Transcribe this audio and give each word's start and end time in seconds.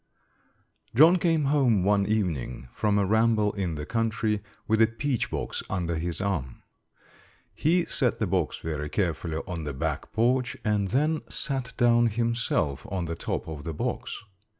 John 0.95 1.17
came 1.17 1.43
home 1.45 1.83
one 1.83 2.07
evening 2.07 2.69
from 2.73 2.97
a 2.97 3.05
ramble 3.05 3.53
in 3.53 3.75
the 3.75 3.85
country 3.85 4.41
with 4.67 4.81
a 4.81 4.87
peach 4.87 5.29
box 5.29 5.61
under 5.69 5.93
his 5.93 6.19
arm. 6.19 6.63
He 7.53 7.85
set 7.85 8.17
the 8.17 8.25
box 8.25 8.57
very 8.57 8.89
carefully 8.89 9.37
on 9.47 9.63
the 9.63 9.73
back 9.73 10.11
porch 10.11 10.57
and 10.65 10.87
then 10.87 11.21
sat 11.29 11.73
down 11.77 12.07
himself 12.07 12.87
on 12.89 13.05
the 13.05 13.13
top 13.13 13.47
of 13.47 13.63
the 13.63 13.75
box. 13.75 14.23